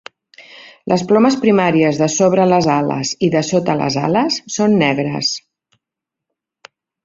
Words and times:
Les 0.93 1.03
plomes 1.11 1.37
primàries 1.43 1.99
de 2.03 2.07
sobre 2.15 2.47
les 2.53 2.69
ales 2.77 3.13
i 3.29 3.31
de 3.37 3.45
sota 3.53 3.77
les 3.85 4.01
ales 4.09 4.41
són 4.57 4.77
negres. 4.83 5.33